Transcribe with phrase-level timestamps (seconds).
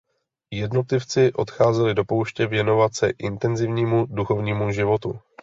[0.53, 5.19] Jednotlivci odcházeli do pouště věnovat se intenzivnímu duchovnímu životu.